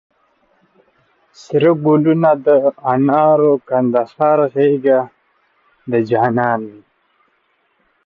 سره 1.43 1.69
ګلونه 1.83 2.31
د 2.45 2.47
انارو، 2.91 3.53
کندهار 3.69 4.39
غېږ 4.53 4.85
د 5.91 5.93
جانان 6.09 6.59
مي 6.69 6.81